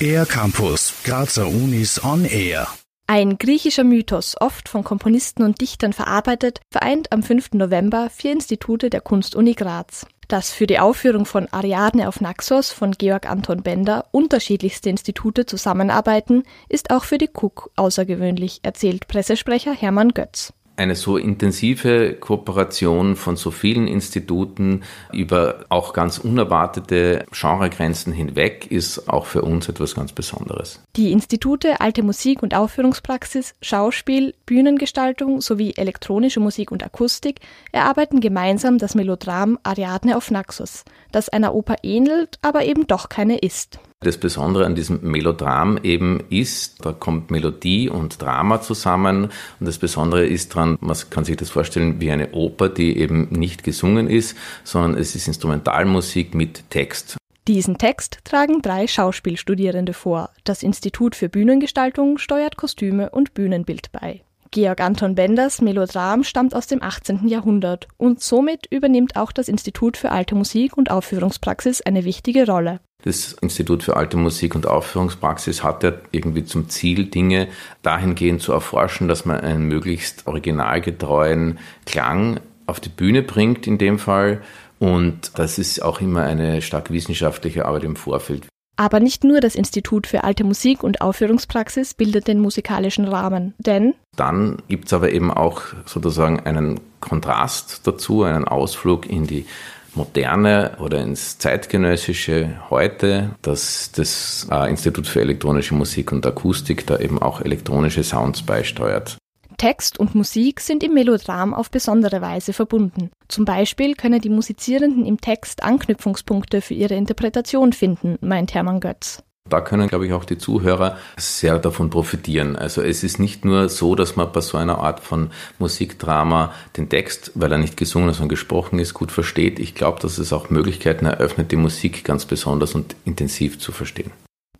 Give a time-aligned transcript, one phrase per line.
[0.00, 2.66] Air Campus, Grazer Unis on Air.
[3.06, 7.52] Ein griechischer Mythos, oft von Komponisten und Dichtern verarbeitet, vereint am 5.
[7.52, 10.06] November vier Institute der Kunstuni Graz.
[10.26, 16.42] Dass für die Aufführung von Ariadne auf Naxos von Georg Anton Bender unterschiedlichste Institute zusammenarbeiten,
[16.68, 23.36] ist auch für die KUK außergewöhnlich, erzählt Pressesprecher Hermann Götz eine so intensive Kooperation von
[23.36, 24.82] so vielen Instituten
[25.12, 30.80] über auch ganz unerwartete Genregrenzen hinweg ist auch für uns etwas ganz Besonderes.
[30.96, 38.78] Die Institute Alte Musik und Aufführungspraxis, Schauspiel, Bühnengestaltung sowie elektronische Musik und Akustik erarbeiten gemeinsam
[38.78, 43.78] das Melodram Ariadne auf Naxos, das einer Oper ähnelt, aber eben doch keine ist.
[44.02, 49.24] Das Besondere an diesem Melodram eben ist, da kommt Melodie und Drama zusammen
[49.60, 53.28] und das Besondere ist dran, man kann sich das vorstellen wie eine Oper, die eben
[53.30, 57.16] nicht gesungen ist, sondern es ist Instrumentalmusik mit Text.
[57.48, 60.30] Diesen Text tragen drei Schauspielstudierende vor.
[60.44, 64.22] Das Institut für Bühnengestaltung steuert Kostüme und Bühnenbild bei.
[64.52, 67.26] Georg Anton Benders Melodram stammt aus dem 18.
[67.26, 72.80] Jahrhundert und somit übernimmt auch das Institut für alte Musik und Aufführungspraxis eine wichtige Rolle.
[73.02, 77.48] Das Institut für alte Musik und Aufführungspraxis hat ja irgendwie zum Ziel, Dinge
[77.80, 83.98] dahingehend zu erforschen, dass man einen möglichst originalgetreuen Klang auf die Bühne bringt in dem
[83.98, 84.42] Fall.
[84.78, 88.51] Und das ist auch immer eine stark wissenschaftliche Arbeit im Vorfeld.
[88.76, 93.94] Aber nicht nur das Institut für alte Musik und Aufführungspraxis bildet den musikalischen Rahmen, denn
[94.16, 99.46] dann gibt es aber eben auch sozusagen einen Kontrast dazu, einen Ausflug in die
[99.94, 106.98] Moderne oder ins Zeitgenössische heute, dass das äh, Institut für elektronische Musik und Akustik da
[106.98, 109.18] eben auch elektronische Sounds beisteuert.
[109.62, 113.12] Text und Musik sind im Melodram auf besondere Weise verbunden.
[113.28, 119.22] Zum Beispiel können die Musizierenden im Text Anknüpfungspunkte für ihre Interpretation finden, meint Hermann Götz.
[119.48, 122.56] Da können, glaube ich, auch die Zuhörer sehr davon profitieren.
[122.56, 125.30] Also es ist nicht nur so, dass man bei so einer Art von
[125.60, 129.60] Musikdrama den Text, weil er nicht gesungen, sondern gesprochen ist, gut versteht.
[129.60, 134.10] Ich glaube, dass es auch Möglichkeiten eröffnet, die Musik ganz besonders und intensiv zu verstehen.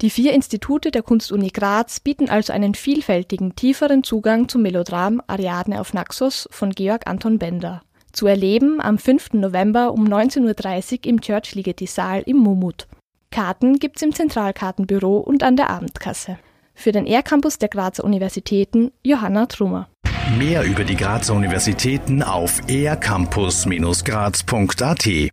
[0.01, 5.81] Die vier Institute der Kunstuni Graz bieten also einen vielfältigen, tieferen Zugang zum Melodram Ariadne
[5.81, 7.83] auf Naxos von Georg Anton Bender.
[8.13, 9.35] Zu erleben am 5.
[9.35, 12.89] November um 19.30 Uhr im Church Ligeti Saal im Mumut.
[13.31, 16.39] Karten gibt's im Zentralkartenbüro und an der Abendkasse.
[16.75, 19.89] Für den R-Campus der Grazer Universitäten Johanna Trummer.
[20.39, 25.32] Mehr über die Grazer Universitäten auf ercampus-graz.at